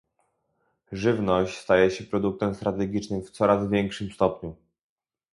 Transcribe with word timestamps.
Żywność 0.91 1.57
staje 1.57 1.91
się 1.91 2.03
produktem 2.03 2.55
strategicznym 2.55 3.21
w 3.23 3.31
coraz 3.31 3.69
większym 3.69 4.11
stopniu 4.11 4.55